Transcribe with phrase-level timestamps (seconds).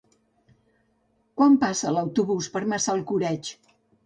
[1.41, 3.53] Quan passa l'autobús per Massalcoreig?